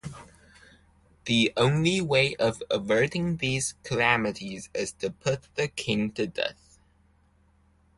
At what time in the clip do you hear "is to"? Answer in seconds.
4.73-5.11